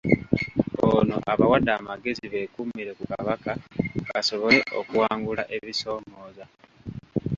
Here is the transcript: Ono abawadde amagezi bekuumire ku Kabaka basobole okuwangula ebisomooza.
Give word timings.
Ono 0.91 1.15
abawadde 1.31 1.71
amagezi 1.79 2.25
bekuumire 2.33 2.91
ku 2.97 3.03
Kabaka 3.11 3.51
basobole 4.09 4.59
okuwangula 4.79 5.43
ebisomooza. 5.55 6.45